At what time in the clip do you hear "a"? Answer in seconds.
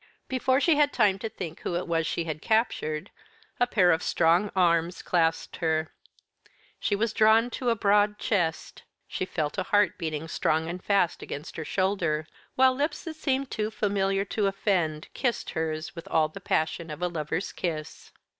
3.59-3.67, 7.69-7.75, 9.59-9.69, 17.03-17.07